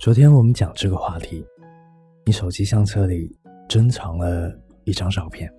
[0.00, 1.44] 昨天我们讲这个话题，
[2.24, 3.36] 你手机相册里
[3.68, 5.52] 珍藏了一张照片，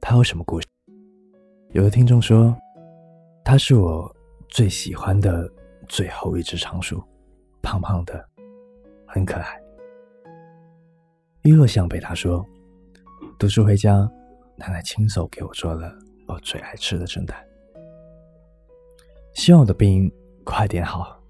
[0.00, 0.68] 它有什么故事？
[1.72, 2.56] 有的听众说，
[3.44, 4.14] 它是我
[4.48, 5.50] 最喜欢的
[5.88, 7.02] 最后一只仓鼠，
[7.60, 8.24] 胖胖的，
[9.04, 9.60] 很可爱。
[11.42, 12.46] 一若向北他说，
[13.36, 14.08] 读书回家，
[14.54, 15.92] 奶奶亲手给我做了
[16.28, 17.36] 我最爱吃的蒸蛋，
[19.34, 20.08] 希望我的病
[20.44, 21.20] 快点好，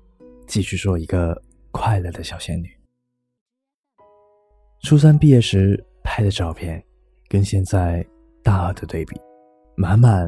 [0.47, 1.43] 继续做一个。
[1.77, 2.75] 快乐的小仙女。
[4.83, 6.83] 初三毕业时拍的照片，
[7.29, 8.05] 跟现在
[8.43, 9.15] 大二的对比，
[9.77, 10.27] 满满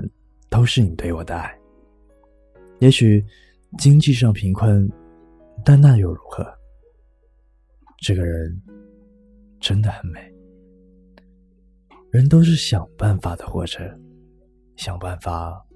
[0.50, 1.58] 都是你对我的爱。
[2.80, 3.24] 也许
[3.78, 4.86] 经济上贫困，
[5.64, 6.46] 但那又如何？
[8.02, 8.62] 这个人
[9.58, 10.20] 真的很美。
[12.10, 13.98] 人都是想办法的活着，
[14.76, 15.66] 想办法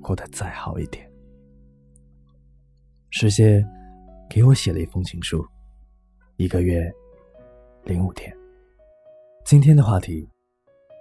[0.00, 1.06] 过得再好一点。
[3.10, 3.62] 世界。
[4.30, 5.44] 给我写了一封情书，
[6.36, 6.88] 一个月
[7.82, 8.32] 零五天。
[9.44, 10.24] 今天的话题：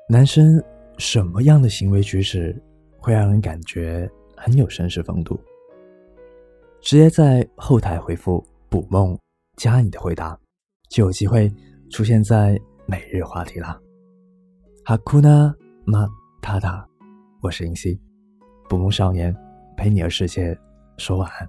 [0.10, 0.60] 男生
[0.98, 2.60] 什么样的行为举止
[2.98, 5.40] 会让人感觉很有绅士风度？
[6.82, 9.16] 直接在后台回复“捕梦”
[9.58, 10.36] 加你的回答，
[10.90, 11.54] 就有机会
[11.92, 13.80] 出现在每日话题啦。
[14.84, 15.54] 哈库纳
[15.86, 16.10] 马
[16.42, 16.84] 塔塔，
[17.42, 18.02] 我是银溪，
[18.68, 19.36] 捕梦少年，
[19.78, 20.58] 陪你和世界
[20.98, 21.48] 说晚安。